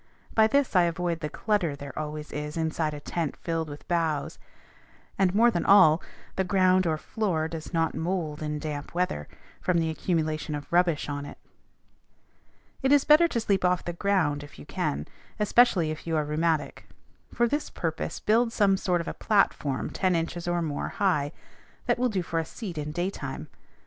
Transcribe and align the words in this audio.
By 0.33 0.47
this 0.47 0.75
I 0.75 0.85
avoid 0.85 1.19
the 1.19 1.29
clutter 1.29 1.75
there 1.75 1.95
always 1.97 2.31
is 2.31 2.57
inside 2.57 2.95
a 2.95 2.99
tent 2.99 3.35
filled 3.37 3.69
with 3.69 3.87
boughs; 3.87 4.39
and, 5.15 5.35
more 5.35 5.51
than 5.51 5.63
all, 5.63 6.01
the 6.37 6.43
ground 6.43 6.87
or 6.87 6.97
floor 6.97 7.47
does 7.47 7.71
not 7.71 7.93
mould 7.93 8.41
in 8.41 8.57
damp 8.57 8.95
weather, 8.95 9.27
from 9.61 9.77
the 9.77 9.91
accumulation 9.91 10.55
of 10.55 10.65
rubbish 10.73 11.07
on 11.07 11.23
it. 11.27 11.37
It 12.81 12.91
is 12.91 13.05
better 13.05 13.27
to 13.27 13.39
sleep 13.39 13.63
off 13.63 13.85
the 13.85 13.93
ground 13.93 14.43
if 14.43 14.57
you 14.57 14.65
can, 14.65 15.07
especially 15.39 15.91
if 15.91 16.07
you 16.07 16.17
are 16.17 16.25
rheumatic. 16.25 16.89
For 17.31 17.47
this 17.47 17.69
purpose 17.69 18.19
build 18.19 18.51
some 18.51 18.77
sort 18.77 19.01
of 19.01 19.07
a 19.07 19.13
platform 19.13 19.91
ten 19.91 20.15
inches 20.15 20.47
or 20.47 20.63
more 20.63 20.87
high, 20.87 21.31
that 21.85 21.99
will 21.99 22.09
do 22.09 22.23
for 22.23 22.39
a 22.39 22.43
seat 22.45 22.75
in 22.79 22.91
daytime. 22.91 23.49